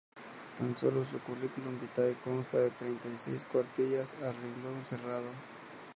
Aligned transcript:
Tan 0.57 0.75
sólo 0.79 1.05
su 1.05 1.19
"curriculum 1.19 1.79
vitae" 1.79 2.15
consta 2.23 2.57
de 2.57 2.71
treinta 2.71 3.07
y 3.07 3.19
seis 3.19 3.45
cuartillas 3.45 4.15
a 4.15 4.31
renglón 4.31 4.83
cerrado. 4.83 5.29